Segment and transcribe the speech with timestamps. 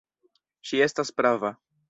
[0.69, 1.55] Ŝi estas prava.